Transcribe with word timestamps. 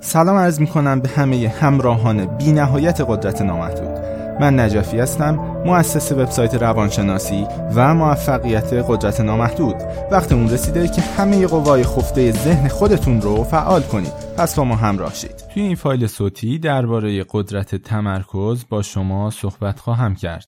سلام 0.00 0.36
عرض 0.36 0.60
می 0.60 0.66
کنم 0.66 1.00
به 1.00 1.08
همه 1.08 1.48
همراهان 1.48 2.26
بی 2.26 2.52
نهایت 2.52 3.00
قدرت 3.00 3.42
نامحدود. 3.42 3.98
من 4.40 4.60
نجفی 4.60 4.98
هستم 4.98 5.34
مؤسس 5.66 6.12
وبسایت 6.12 6.54
روانشناسی 6.54 7.46
و 7.74 7.94
موفقیت 7.94 8.72
قدرت 8.72 9.20
نامحدود. 9.20 9.74
وقت 10.10 10.32
اون 10.32 10.50
رسیده 10.50 10.88
که 10.88 11.02
همه 11.02 11.46
قوای 11.46 11.84
خفته 11.84 12.32
ذهن 12.32 12.68
خودتون 12.68 13.20
رو 13.20 13.44
فعال 13.44 13.82
کنید. 13.82 14.12
پس 14.36 14.56
با 14.56 14.64
ما 14.64 14.76
همراه 14.76 15.14
شید. 15.14 15.36
توی 15.54 15.62
این 15.62 15.74
فایل 15.74 16.06
صوتی 16.06 16.58
درباره 16.58 17.24
قدرت 17.30 17.74
تمرکز 17.74 18.64
با 18.68 18.82
شما 18.82 19.30
صحبت 19.30 19.80
خواهم 19.80 20.14
کرد. 20.14 20.44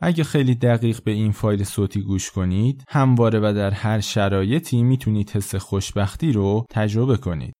اگه 0.00 0.24
خیلی 0.24 0.54
دقیق 0.54 1.04
به 1.04 1.10
این 1.10 1.32
فایل 1.32 1.64
صوتی 1.64 2.02
گوش 2.02 2.30
کنید 2.30 2.84
همواره 2.88 3.38
و 3.38 3.52
در 3.56 3.70
هر 3.70 4.00
شرایطی 4.00 4.82
می‌تونید 4.82 5.30
حس 5.30 5.54
خوشبختی 5.54 6.32
رو 6.32 6.66
تجربه 6.70 7.16
کنید. 7.16 7.54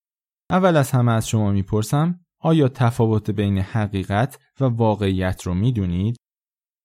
اول 0.50 0.76
از 0.76 0.90
همه 0.90 1.12
از 1.12 1.28
شما 1.28 1.52
می‌پرسم 1.52 2.20
آیا 2.40 2.68
تفاوت 2.68 3.30
بین 3.30 3.58
حقیقت 3.58 4.38
و 4.60 4.64
واقعیت 4.64 5.42
رو 5.42 5.54
می‌دونید؟ 5.54 6.16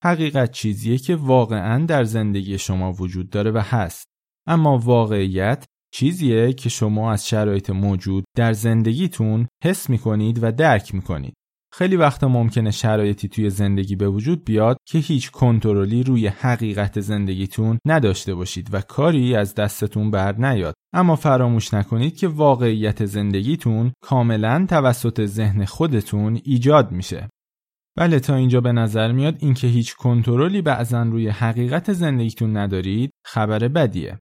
حقیقت 0.04 0.52
چیزیه 0.52 0.98
که 0.98 1.16
واقعا 1.16 1.86
در 1.86 2.04
زندگی 2.04 2.58
شما 2.58 2.92
وجود 2.92 3.30
داره 3.30 3.52
و 3.52 3.58
هست. 3.58 4.06
اما 4.48 4.78
واقعیت 4.78 5.66
چیزیه 5.94 6.54
که 6.54 6.70
شما 6.70 7.12
از 7.12 7.28
شرایط 7.28 7.70
موجود 7.70 8.24
در 8.38 8.54
زندگیتون 8.54 9.48
حس 9.64 9.90
می‌کنید 9.90 10.44
و 10.44 10.52
درک 10.52 10.96
می‌کنید. 10.96 11.34
خیلی 11.76 11.96
وقتا 11.96 12.28
ممکنه 12.28 12.72
شرایطی 12.72 13.28
توی 13.28 13.50
زندگی 13.50 13.96
به 13.96 14.10
وجود 14.10 14.46
بیاد 14.46 14.78
که 14.88 15.00
هیچ 15.00 15.32
کنترلی 15.32 16.04
روی 16.04 16.28
حقیقت 16.28 17.00
زندگیتون 17.00 17.80
نداشته 17.86 18.36
باشید 18.36 18.70
و 18.74 18.82
کاری 18.82 19.36
از 19.36 19.56
دستتون 19.56 20.12
بر 20.12 20.36
نیاد. 20.36 20.74
اما 20.94 21.16
فراموش 21.16 21.74
نکنید 21.74 22.18
که 22.18 22.28
واقعیت 22.28 23.06
زندگیتون 23.06 23.94
کاملا 24.04 24.66
توسط 24.70 25.26
ذهن 25.26 25.66
خودتون 25.66 26.42
ایجاد 26.44 26.92
میشه. 26.92 27.30
بله 27.98 28.20
تا 28.20 28.36
اینجا 28.36 28.62
به 28.62 28.72
نظر 28.72 29.12
میاد 29.12 29.36
اینکه 29.40 29.68
هیچ 29.68 29.96
کنترلی 29.96 30.62
بعضا 30.62 31.04
روی 31.04 31.28
حقیقت 31.28 31.94
زندگیتون 31.94 32.58
ندارید 32.58 33.12
خبر 33.26 33.68
بدیه. 33.68 34.20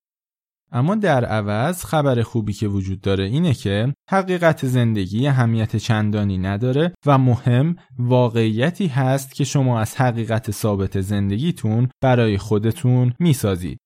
اما 0.72 0.94
در 0.94 1.24
عوض 1.24 1.84
خبر 1.84 2.22
خوبی 2.22 2.52
که 2.52 2.68
وجود 2.68 3.00
داره 3.00 3.24
اینه 3.24 3.54
که 3.54 3.94
حقیقت 4.10 4.66
زندگی 4.66 5.26
اهمیت 5.26 5.76
چندانی 5.76 6.38
نداره 6.38 6.92
و 7.06 7.18
مهم 7.18 7.76
واقعیتی 7.98 8.86
هست 8.86 9.34
که 9.34 9.44
شما 9.44 9.80
از 9.80 9.96
حقیقت 9.96 10.50
ثابت 10.50 11.00
زندگیتون 11.00 11.88
برای 12.02 12.38
خودتون 12.38 13.12
می‌سازید. 13.18 13.78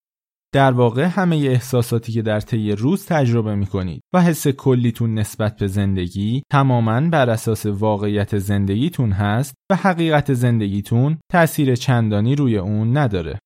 در 0.52 0.72
واقع 0.72 1.04
همه 1.04 1.36
احساساتی 1.36 2.12
که 2.12 2.22
در 2.22 2.40
طی 2.40 2.72
روز 2.72 3.06
تجربه 3.06 3.54
می 3.54 3.66
کنید 3.66 4.02
و 4.14 4.22
حس 4.22 4.48
کلیتون 4.48 5.14
نسبت 5.14 5.56
به 5.56 5.66
زندگی 5.66 6.42
تماما 6.52 7.00
بر 7.00 7.30
اساس 7.30 7.66
واقعیت 7.66 8.38
زندگیتون 8.38 9.12
هست 9.12 9.54
و 9.70 9.74
حقیقت 9.74 10.34
زندگیتون 10.34 11.18
تأثیر 11.32 11.74
چندانی 11.74 12.34
روی 12.34 12.58
اون 12.58 12.96
نداره. 12.96 13.38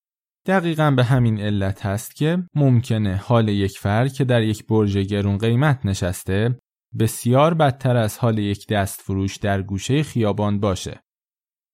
دقیقا 0.46 0.90
به 0.90 1.04
همین 1.04 1.40
علت 1.40 1.86
هست 1.86 2.16
که 2.16 2.38
ممکنه 2.54 3.16
حال 3.16 3.48
یک 3.48 3.78
فرد 3.78 4.12
که 4.12 4.24
در 4.24 4.42
یک 4.42 4.66
برج 4.66 4.98
گرون 4.98 5.38
قیمت 5.38 5.86
نشسته 5.86 6.58
بسیار 6.98 7.54
بدتر 7.54 7.96
از 7.96 8.18
حال 8.18 8.38
یک 8.38 8.66
دست 8.68 9.00
فروش 9.00 9.36
در 9.36 9.62
گوشه 9.62 10.02
خیابان 10.02 10.60
باشه. 10.60 11.00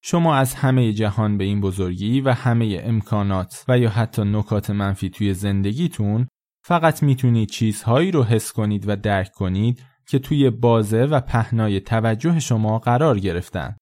شما 0.03 0.35
از 0.35 0.55
همه 0.55 0.93
جهان 0.93 1.39
به 1.39 1.45
این 1.45 1.61
بزرگی 1.61 2.21
و 2.21 2.31
همه 2.31 2.81
امکانات 2.85 3.65
و 3.69 3.79
یا 3.79 3.91
حتی 3.91 4.23
نکات 4.25 4.71
منفی 4.71 5.11
توی 5.11 5.35
زندگیتون 5.35 6.29
فقط 6.65 7.03
می‌تونید 7.03 7.49
چیزهایی 7.49 8.11
رو 8.11 8.25
حس 8.25 8.53
کنید 8.53 8.89
و 8.89 8.97
درک 8.97 9.31
کنید 9.31 9.83
که 10.09 10.19
توی 10.19 10.51
بازه 10.51 11.05
و 11.05 11.21
پهنای 11.21 11.81
توجه 11.81 12.41
شما 12.41 12.79
قرار 12.79 13.19
گرفتن. 13.19 13.77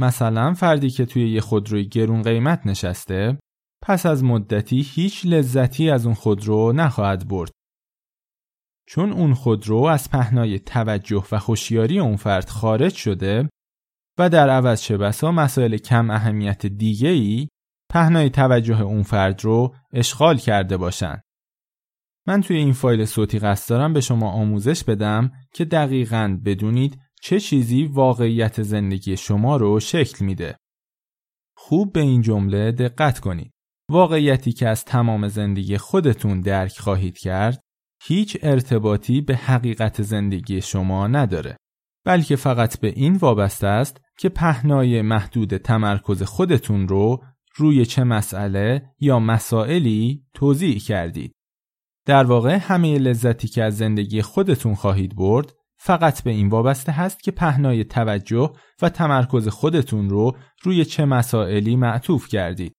مثلا 0.00 0.54
فردی 0.54 0.90
که 0.90 1.06
توی 1.06 1.28
یه 1.30 1.40
خودروی 1.40 1.88
گرون 1.88 2.22
قیمت 2.22 2.66
نشسته 2.66 3.38
پس 3.82 4.06
از 4.06 4.24
مدتی 4.24 4.80
هیچ 4.80 5.26
لذتی 5.26 5.90
از 5.90 6.06
اون 6.06 6.14
خودرو 6.14 6.72
نخواهد 6.72 7.28
برد. 7.28 7.50
چون 8.88 9.12
اون 9.12 9.34
خودرو 9.34 9.76
از 9.76 10.10
پهنای 10.10 10.58
توجه 10.58 11.24
و 11.32 11.38
خوشیاری 11.38 11.98
اون 11.98 12.16
فرد 12.16 12.48
خارج 12.48 12.94
شده 12.94 13.48
و 14.18 14.28
در 14.28 14.50
عوض 14.50 14.82
چه 14.82 14.96
بسا 14.96 15.32
مسائل 15.32 15.76
کم 15.76 16.10
اهمیت 16.10 16.66
دیگه 16.66 17.08
ای 17.08 17.48
پهنای 17.90 18.30
توجه 18.30 18.80
اون 18.80 19.02
فرد 19.02 19.44
رو 19.44 19.74
اشغال 19.92 20.36
کرده 20.36 20.76
باشن. 20.76 21.20
من 22.26 22.40
توی 22.40 22.56
این 22.56 22.72
فایل 22.72 23.04
صوتی 23.04 23.38
قصد 23.38 23.70
دارم 23.70 23.92
به 23.92 24.00
شما 24.00 24.30
آموزش 24.30 24.84
بدم 24.84 25.30
که 25.54 25.64
دقیقاً 25.64 26.40
بدونید 26.44 26.98
چه 27.22 27.40
چیزی 27.40 27.84
واقعیت 27.84 28.62
زندگی 28.62 29.16
شما 29.16 29.56
رو 29.56 29.80
شکل 29.80 30.24
میده. 30.24 30.56
خوب 31.56 31.92
به 31.92 32.00
این 32.00 32.22
جمله 32.22 32.72
دقت 32.72 33.18
کنید. 33.20 33.55
واقعیتی 33.90 34.52
که 34.52 34.68
از 34.68 34.84
تمام 34.84 35.28
زندگی 35.28 35.78
خودتون 35.78 36.40
درک 36.40 36.78
خواهید 36.78 37.18
کرد 37.18 37.60
هیچ 38.02 38.38
ارتباطی 38.42 39.20
به 39.20 39.36
حقیقت 39.36 40.02
زندگی 40.02 40.60
شما 40.60 41.06
نداره 41.06 41.56
بلکه 42.04 42.36
فقط 42.36 42.80
به 42.80 42.88
این 42.88 43.16
وابسته 43.16 43.66
است 43.66 44.00
که 44.18 44.28
پهنای 44.28 45.02
محدود 45.02 45.56
تمرکز 45.56 46.22
خودتون 46.22 46.88
رو 46.88 47.22
روی 47.56 47.86
چه 47.86 48.04
مسئله 48.04 48.82
یا 49.00 49.18
مسائلی 49.18 50.24
توضیح 50.34 50.78
کردید. 50.78 51.32
در 52.06 52.24
واقع 52.24 52.58
همه 52.60 52.98
لذتی 52.98 53.48
که 53.48 53.62
از 53.64 53.76
زندگی 53.76 54.22
خودتون 54.22 54.74
خواهید 54.74 55.16
برد 55.16 55.52
فقط 55.78 56.22
به 56.22 56.30
این 56.30 56.48
وابسته 56.48 56.92
هست 56.92 57.22
که 57.22 57.30
پهنای 57.30 57.84
توجه 57.84 58.52
و 58.82 58.88
تمرکز 58.88 59.48
خودتون 59.48 60.10
رو 60.10 60.36
روی 60.62 60.84
چه 60.84 61.04
مسائلی 61.04 61.76
معطوف 61.76 62.28
کردید. 62.28 62.75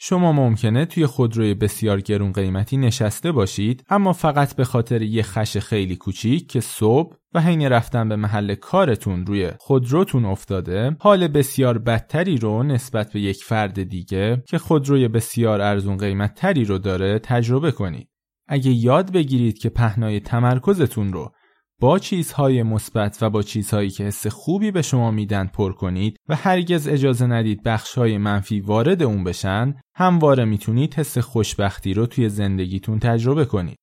شما 0.00 0.32
ممکنه 0.32 0.84
توی 0.84 1.06
خودروی 1.06 1.54
بسیار 1.54 2.00
گرون 2.00 2.32
قیمتی 2.32 2.76
نشسته 2.76 3.32
باشید 3.32 3.84
اما 3.88 4.12
فقط 4.12 4.56
به 4.56 4.64
خاطر 4.64 5.02
یه 5.02 5.22
خش 5.22 5.58
خیلی 5.58 5.96
کوچیک 5.96 6.50
که 6.50 6.60
صبح 6.60 7.16
و 7.34 7.40
حین 7.40 7.62
رفتن 7.62 8.08
به 8.08 8.16
محل 8.16 8.54
کارتون 8.54 9.26
روی 9.26 9.50
خودروتون 9.58 10.24
افتاده 10.24 10.96
حال 11.00 11.28
بسیار 11.28 11.78
بدتری 11.78 12.36
رو 12.36 12.62
نسبت 12.62 13.12
به 13.12 13.20
یک 13.20 13.44
فرد 13.44 13.82
دیگه 13.82 14.42
که 14.46 14.58
خودروی 14.58 15.08
بسیار 15.08 15.60
ارزون 15.60 15.96
قیمت 15.96 16.34
تری 16.34 16.64
رو 16.64 16.78
داره 16.78 17.18
تجربه 17.18 17.70
کنید. 17.70 18.08
اگه 18.48 18.70
یاد 18.70 19.12
بگیرید 19.12 19.58
که 19.58 19.68
پهنای 19.68 20.20
تمرکزتون 20.20 21.12
رو 21.12 21.32
با 21.80 21.98
چیزهای 21.98 22.62
مثبت 22.62 23.18
و 23.20 23.30
با 23.30 23.42
چیزهایی 23.42 23.90
که 23.90 24.04
حس 24.04 24.26
خوبی 24.26 24.70
به 24.70 24.82
شما 24.82 25.10
میدن 25.10 25.46
پر 25.46 25.72
کنید 25.72 26.16
و 26.28 26.36
هرگز 26.36 26.88
اجازه 26.88 27.26
ندید 27.26 27.62
بخشهای 27.62 28.18
منفی 28.18 28.60
وارد 28.60 29.02
اون 29.02 29.24
بشن 29.24 29.74
همواره 29.94 30.44
می‌تونید 30.44 30.94
حس 30.94 31.18
خوشبختی 31.18 31.94
رو 31.94 32.06
توی 32.06 32.28
زندگیتون 32.28 32.98
تجربه 32.98 33.44
کنید. 33.44 33.76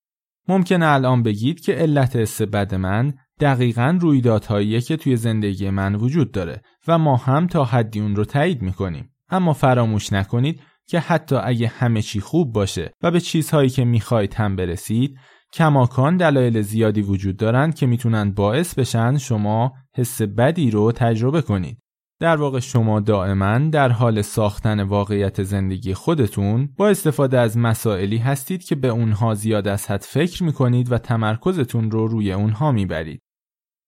ممکنه 0.48 0.86
الان 0.86 1.22
بگید 1.22 1.60
که 1.60 1.72
علت 1.72 2.16
حس 2.16 2.42
بد 2.42 2.74
من 2.74 3.14
دقیقا 3.40 3.98
رویدادهاییه 4.00 4.80
که 4.80 4.96
توی 4.96 5.16
زندگی 5.16 5.70
من 5.70 5.94
وجود 5.94 6.32
داره 6.32 6.62
و 6.88 6.98
ما 6.98 7.16
هم 7.16 7.46
تا 7.46 7.64
حدی 7.64 8.00
اون 8.00 8.16
رو 8.16 8.24
تایید 8.24 8.62
می‌کنیم. 8.62 9.10
اما 9.28 9.52
فراموش 9.52 10.12
نکنید 10.12 10.60
که 10.88 11.00
حتی 11.00 11.36
اگه 11.36 11.66
همه 11.66 12.02
چی 12.02 12.20
خوب 12.20 12.52
باشه 12.52 12.92
و 13.02 13.10
به 13.10 13.20
چیزهایی 13.20 13.68
که 13.68 13.84
می‌خواید 13.84 14.34
هم 14.34 14.56
برسید 14.56 15.16
کماکان 15.56 16.16
دلایل 16.16 16.62
زیادی 16.62 17.02
وجود 17.02 17.36
دارند 17.36 17.74
که 17.74 17.86
می‌تونن 17.86 18.30
باعث 18.30 18.74
بشن 18.74 19.18
شما 19.18 19.72
حس 19.94 20.22
بدی 20.22 20.70
رو 20.70 20.92
تجربه 20.92 21.42
کنید. 21.42 21.78
در 22.20 22.36
واقع 22.36 22.60
شما 22.60 23.00
دائما 23.00 23.58
در 23.58 23.88
حال 23.88 24.22
ساختن 24.22 24.80
واقعیت 24.80 25.42
زندگی 25.42 25.94
خودتون 25.94 26.68
با 26.76 26.88
استفاده 26.88 27.38
از 27.38 27.58
مسائلی 27.58 28.18
هستید 28.18 28.64
که 28.64 28.74
به 28.74 28.88
اونها 28.88 29.34
زیاد 29.34 29.68
از 29.68 29.86
حد 29.90 30.00
فکر 30.00 30.42
می‌کنید 30.42 30.92
و 30.92 30.98
تمرکزتون 30.98 31.90
رو 31.90 32.06
روی 32.06 32.32
اونها 32.32 32.72
می‌برید. 32.72 33.20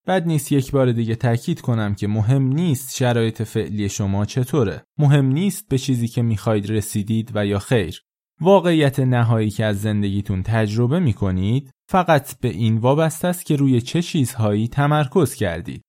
بد 0.06 0.26
نیست 0.26 0.52
یک 0.52 0.72
بار 0.72 0.92
دیگه 0.92 1.14
تاکید 1.14 1.60
کنم 1.60 1.94
که 1.94 2.08
مهم 2.08 2.42
نیست 2.42 2.96
شرایط 2.96 3.42
فعلی 3.42 3.88
شما 3.88 4.24
چطوره. 4.24 4.84
مهم 4.98 5.26
نیست 5.26 5.68
به 5.68 5.78
چیزی 5.78 6.08
که 6.08 6.22
می‌خواید 6.22 6.70
رسیدید 6.70 7.30
و 7.34 7.46
یا 7.46 7.58
خیر. 7.58 8.02
واقعیت 8.40 9.00
نهایی 9.00 9.50
که 9.50 9.64
از 9.64 9.80
زندگیتون 9.80 10.42
تجربه 10.42 11.00
می 11.00 11.12
کنید 11.12 11.70
فقط 11.90 12.40
به 12.40 12.48
این 12.48 12.78
وابسته 12.78 13.28
است 13.28 13.46
که 13.46 13.56
روی 13.56 13.80
چه 13.80 14.02
چیزهایی 14.02 14.68
تمرکز 14.68 15.34
کردید. 15.34 15.82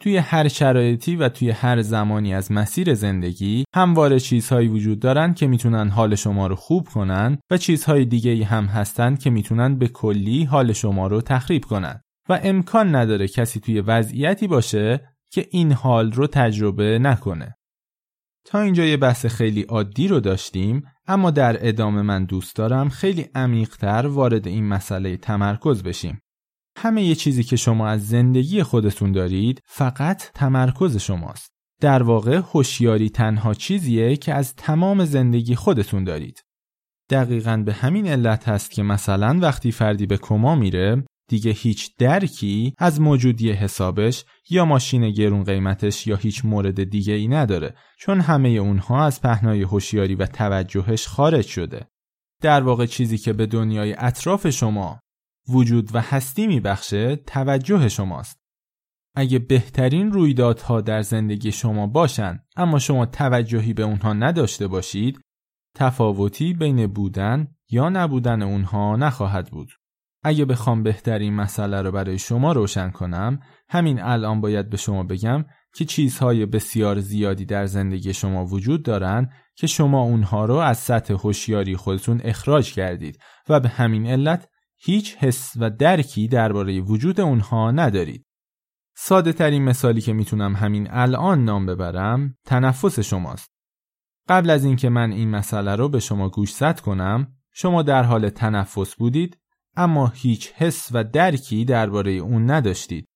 توی 0.00 0.16
هر 0.16 0.48
شرایطی 0.48 1.16
و 1.16 1.28
توی 1.28 1.50
هر 1.50 1.82
زمانی 1.82 2.34
از 2.34 2.52
مسیر 2.52 2.94
زندگی 2.94 3.64
همواره 3.74 4.20
چیزهایی 4.20 4.68
وجود 4.68 5.00
دارند 5.00 5.36
که 5.36 5.46
می‌تونن 5.46 5.88
حال 5.88 6.14
شما 6.14 6.46
رو 6.46 6.54
خوب 6.54 6.88
کنن 6.88 7.38
و 7.50 7.56
چیزهای 7.56 8.04
دیگه 8.04 8.44
هم 8.44 8.64
هستند 8.64 9.18
که 9.18 9.30
می‌تونن 9.30 9.78
به 9.78 9.88
کلی 9.88 10.44
حال 10.44 10.72
شما 10.72 11.06
رو 11.06 11.20
تخریب 11.20 11.64
کنن 11.64 12.00
و 12.28 12.40
امکان 12.42 12.94
نداره 12.94 13.28
کسی 13.28 13.60
توی 13.60 13.80
وضعیتی 13.80 14.46
باشه 14.46 15.00
که 15.32 15.46
این 15.50 15.72
حال 15.72 16.12
رو 16.12 16.26
تجربه 16.26 16.98
نکنه. 16.98 17.57
تا 18.50 18.60
اینجا 18.60 18.84
یه 18.84 18.96
بحث 18.96 19.26
خیلی 19.26 19.62
عادی 19.62 20.08
رو 20.08 20.20
داشتیم 20.20 20.82
اما 21.06 21.30
در 21.30 21.68
ادامه 21.68 22.02
من 22.02 22.24
دوست 22.24 22.56
دارم 22.56 22.88
خیلی 22.88 23.26
عمیقتر 23.34 24.06
وارد 24.06 24.48
این 24.48 24.68
مسئله 24.68 25.16
تمرکز 25.16 25.82
بشیم. 25.82 26.20
همه 26.76 27.02
یه 27.02 27.14
چیزی 27.14 27.44
که 27.44 27.56
شما 27.56 27.88
از 27.88 28.08
زندگی 28.08 28.62
خودتون 28.62 29.12
دارید 29.12 29.60
فقط 29.66 30.30
تمرکز 30.34 30.96
شماست. 30.96 31.52
در 31.80 32.02
واقع 32.02 32.36
هوشیاری 32.36 33.10
تنها 33.10 33.54
چیزیه 33.54 34.16
که 34.16 34.34
از 34.34 34.54
تمام 34.54 35.04
زندگی 35.04 35.54
خودتون 35.54 36.04
دارید. 36.04 36.42
دقیقا 37.10 37.62
به 37.66 37.72
همین 37.72 38.06
علت 38.06 38.48
هست 38.48 38.70
که 38.70 38.82
مثلا 38.82 39.38
وقتی 39.42 39.72
فردی 39.72 40.06
به 40.06 40.16
کما 40.16 40.54
میره 40.54 41.04
دیگه 41.28 41.50
هیچ 41.50 41.96
درکی 41.96 42.74
از 42.78 43.00
موجودی 43.00 43.52
حسابش 43.52 44.24
یا 44.50 44.64
ماشین 44.64 45.10
گرون 45.10 45.44
قیمتش 45.44 46.06
یا 46.06 46.16
هیچ 46.16 46.44
مورد 46.44 46.84
دیگه 46.84 47.12
ای 47.12 47.28
نداره 47.28 47.74
چون 47.98 48.20
همه 48.20 48.48
اونها 48.48 49.04
از 49.04 49.22
پهنای 49.22 49.62
هوشیاری 49.62 50.14
و 50.14 50.26
توجهش 50.26 51.06
خارج 51.06 51.46
شده. 51.46 51.86
در 52.42 52.62
واقع 52.62 52.86
چیزی 52.86 53.18
که 53.18 53.32
به 53.32 53.46
دنیای 53.46 53.94
اطراف 53.98 54.50
شما 54.50 55.00
وجود 55.48 55.94
و 55.94 56.00
هستی 56.00 56.46
میبخشه 56.46 57.16
توجه 57.16 57.88
شماست. 57.88 58.38
اگه 59.14 59.38
بهترین 59.38 60.12
رویدادها 60.12 60.80
در 60.80 61.02
زندگی 61.02 61.52
شما 61.52 61.86
باشن 61.86 62.40
اما 62.56 62.78
شما 62.78 63.06
توجهی 63.06 63.72
به 63.72 63.82
اونها 63.82 64.12
نداشته 64.12 64.66
باشید 64.66 65.20
تفاوتی 65.76 66.54
بین 66.54 66.86
بودن 66.86 67.48
یا 67.70 67.88
نبودن 67.88 68.42
اونها 68.42 68.96
نخواهد 68.96 69.50
بود. 69.50 69.70
اگه 70.22 70.44
بخوام 70.44 70.82
بهترین 70.82 71.34
مسئله 71.34 71.82
رو 71.82 71.92
برای 71.92 72.18
شما 72.18 72.52
روشن 72.52 72.90
کنم 72.90 73.40
همین 73.68 74.02
الان 74.02 74.40
باید 74.40 74.70
به 74.70 74.76
شما 74.76 75.02
بگم 75.02 75.44
که 75.74 75.84
چیزهای 75.84 76.46
بسیار 76.46 77.00
زیادی 77.00 77.44
در 77.44 77.66
زندگی 77.66 78.14
شما 78.14 78.46
وجود 78.46 78.82
دارن 78.82 79.30
که 79.54 79.66
شما 79.66 80.02
اونها 80.02 80.44
رو 80.44 80.54
از 80.54 80.78
سطح 80.78 81.14
هوشیاری 81.14 81.76
خودتون 81.76 82.20
اخراج 82.24 82.72
کردید 82.72 83.18
و 83.48 83.60
به 83.60 83.68
همین 83.68 84.06
علت 84.06 84.48
هیچ 84.80 85.16
حس 85.16 85.52
و 85.56 85.70
درکی 85.70 86.28
درباره 86.28 86.80
وجود 86.80 87.20
اونها 87.20 87.70
ندارید. 87.70 88.26
ساده 88.96 89.32
ترین 89.32 89.64
مثالی 89.64 90.00
که 90.00 90.12
می‌تونم 90.12 90.56
همین 90.56 90.88
الان 90.90 91.44
نام 91.44 91.66
ببرم 91.66 92.36
تنفس 92.44 93.00
شماست. 93.00 93.50
قبل 94.28 94.50
از 94.50 94.64
اینکه 94.64 94.88
من 94.88 95.12
این 95.12 95.30
مسئله 95.30 95.76
رو 95.76 95.88
به 95.88 96.00
شما 96.00 96.28
گوشزد 96.28 96.80
کنم 96.80 97.32
شما 97.52 97.82
در 97.82 98.02
حال 98.02 98.28
تنفس 98.28 98.94
بودید 98.94 99.38
اما 99.78 100.06
هیچ 100.06 100.52
حس 100.52 100.88
و 100.92 101.04
درکی 101.04 101.64
درباره 101.64 102.10
اون 102.10 102.50
نداشتید. 102.50 103.06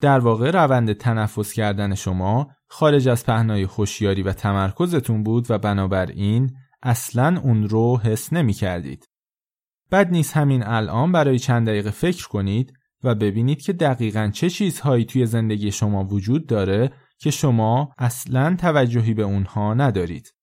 در 0.00 0.18
واقع 0.18 0.50
روند 0.50 0.92
تنفس 0.92 1.52
کردن 1.52 1.94
شما 1.94 2.50
خارج 2.68 3.08
از 3.08 3.26
پهنای 3.26 3.66
خوشیاری 3.66 4.22
و 4.22 4.32
تمرکزتون 4.32 5.22
بود 5.22 5.50
و 5.50 5.58
بنابراین 5.58 6.50
اصلا 6.82 7.40
اون 7.40 7.68
رو 7.68 7.98
حس 7.98 8.32
نمی 8.32 8.52
کردید. 8.52 9.04
بد 9.92 10.10
نیست 10.10 10.36
همین 10.36 10.62
الان 10.66 11.12
برای 11.12 11.38
چند 11.38 11.68
دقیقه 11.68 11.90
فکر 11.90 12.28
کنید 12.28 12.72
و 13.04 13.14
ببینید 13.14 13.62
که 13.62 13.72
دقیقا 13.72 14.30
چه 14.34 14.50
چیزهایی 14.50 15.04
توی 15.04 15.26
زندگی 15.26 15.72
شما 15.72 16.04
وجود 16.04 16.46
داره 16.46 16.92
که 17.18 17.30
شما 17.30 17.94
اصلا 17.98 18.56
توجهی 18.58 19.14
به 19.14 19.22
اونها 19.22 19.74
ندارید. 19.74 20.34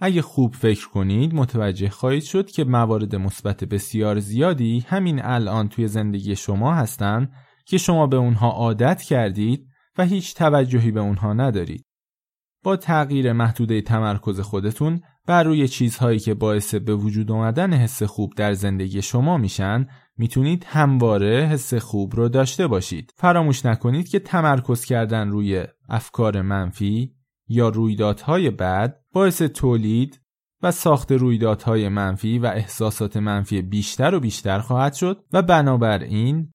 اگه 0.00 0.22
خوب 0.22 0.54
فکر 0.54 0.88
کنید 0.88 1.34
متوجه 1.34 1.88
خواهید 1.88 2.22
شد 2.22 2.50
که 2.50 2.64
موارد 2.64 3.16
مثبت 3.16 3.64
بسیار 3.64 4.18
زیادی 4.18 4.84
همین 4.88 5.24
الان 5.24 5.68
توی 5.68 5.88
زندگی 5.88 6.36
شما 6.36 6.74
هستن 6.74 7.28
که 7.66 7.78
شما 7.78 8.06
به 8.06 8.16
اونها 8.16 8.50
عادت 8.50 9.02
کردید 9.02 9.66
و 9.98 10.04
هیچ 10.04 10.34
توجهی 10.34 10.90
به 10.90 11.00
اونها 11.00 11.32
ندارید. 11.32 11.86
با 12.62 12.76
تغییر 12.76 13.32
محدوده 13.32 13.80
تمرکز 13.80 14.40
خودتون 14.40 15.00
بر 15.26 15.42
روی 15.42 15.68
چیزهایی 15.68 16.18
که 16.18 16.34
باعث 16.34 16.74
به 16.74 16.94
وجود 16.94 17.30
آمدن 17.30 17.72
حس 17.72 18.02
خوب 18.02 18.32
در 18.36 18.52
زندگی 18.52 19.02
شما 19.02 19.36
میشن 19.36 19.86
می‌تونید 20.16 20.64
همواره 20.68 21.46
حس 21.46 21.74
خوب 21.74 22.16
رو 22.16 22.28
داشته 22.28 22.66
باشید. 22.66 23.12
فراموش 23.16 23.66
نکنید 23.66 24.08
که 24.08 24.18
تمرکز 24.18 24.84
کردن 24.84 25.28
روی 25.28 25.64
افکار 25.88 26.42
منفی 26.42 27.15
یا 27.48 27.68
رویدادهای 27.68 28.50
بد 28.50 29.00
باعث 29.12 29.42
تولید 29.42 30.20
و 30.62 30.70
ساخت 30.70 31.12
رویدادهای 31.12 31.88
منفی 31.88 32.38
و 32.38 32.46
احساسات 32.46 33.16
منفی 33.16 33.62
بیشتر 33.62 34.14
و 34.14 34.20
بیشتر 34.20 34.58
خواهد 34.58 34.94
شد 34.94 35.24
و 35.32 35.42
بنابراین 35.42 36.52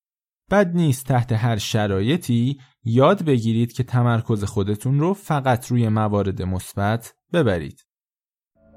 بد 0.52 0.76
نیست 0.76 1.06
تحت 1.06 1.32
هر 1.32 1.58
شرایطی 1.58 2.58
یاد 2.84 3.24
بگیرید 3.24 3.74
که 3.74 3.84
تمرکز 3.84 4.44
خودتون 4.44 5.00
رو 5.00 5.14
فقط 5.14 5.68
روی 5.68 5.90
موارد 5.90 6.42
مثبت 6.42 7.14
ببرید. 7.34 7.86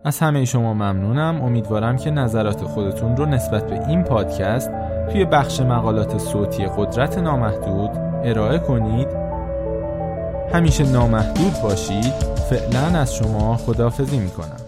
از 0.05 0.19
همه 0.19 0.45
شما 0.45 0.75
ممنونم 0.75 1.41
امیدوارم 1.43 1.97
که 1.97 2.11
نظرات 2.11 2.65
خودتون 2.65 3.17
رو 3.17 3.27
نسبت 3.27 3.71
به 3.71 3.89
این 3.89 4.05
پادکست 4.05 4.71
توی 5.13 5.25
بخش 5.25 5.61
مقالات 5.61 6.19
صوتی 6.19 6.67
قدرت 6.67 7.19
نامحدود 7.19 7.91
ارائه 8.25 8.59
کنید 8.59 9.24
همیشه 10.53 10.85
نامحدود 10.85 11.53
باشید. 11.63 12.13
فعلا 12.51 13.01
از 13.01 13.15
شما 13.15 13.57
خدافزی 13.57 14.19
می‌کنم. 14.19 14.64